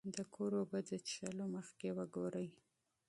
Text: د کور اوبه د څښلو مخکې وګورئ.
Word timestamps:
د 0.15 0.17
کور 0.33 0.51
اوبه 0.59 0.79
د 0.87 0.89
څښلو 1.05 1.45
مخکې 1.55 1.89
وګورئ. 1.97 2.47